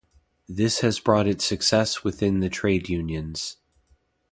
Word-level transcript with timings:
This 0.49 0.79
has 0.79 0.99
brought 0.99 1.27
it 1.27 1.43
success 1.43 2.03
within 2.03 2.39
the 2.39 2.49
trade 2.49 2.89
unions. 2.89 3.57